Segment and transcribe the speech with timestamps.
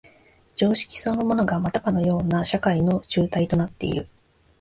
[0.55, 4.07] 常識そのものがまたかような社会の紐帯となっている。